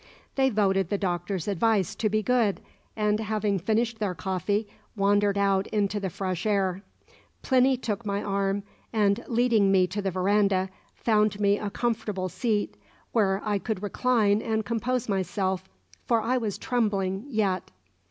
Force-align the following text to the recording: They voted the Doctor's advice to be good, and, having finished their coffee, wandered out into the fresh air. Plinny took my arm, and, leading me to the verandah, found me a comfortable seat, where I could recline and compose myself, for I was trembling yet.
They 0.33 0.49
voted 0.49 0.89
the 0.89 0.97
Doctor's 0.97 1.47
advice 1.47 1.93
to 1.93 2.09
be 2.09 2.23
good, 2.23 2.59
and, 2.95 3.19
having 3.19 3.59
finished 3.59 3.99
their 3.99 4.15
coffee, 4.15 4.67
wandered 4.95 5.37
out 5.37 5.67
into 5.67 5.99
the 5.99 6.09
fresh 6.09 6.47
air. 6.47 6.81
Plinny 7.43 7.77
took 7.77 8.03
my 8.03 8.23
arm, 8.23 8.63
and, 8.91 9.23
leading 9.27 9.71
me 9.71 9.85
to 9.85 10.01
the 10.01 10.09
verandah, 10.09 10.71
found 10.95 11.39
me 11.39 11.59
a 11.59 11.69
comfortable 11.69 12.29
seat, 12.29 12.77
where 13.11 13.43
I 13.45 13.59
could 13.59 13.83
recline 13.83 14.41
and 14.41 14.65
compose 14.65 15.07
myself, 15.07 15.69
for 16.07 16.19
I 16.19 16.35
was 16.35 16.57
trembling 16.57 17.25
yet. 17.27 17.69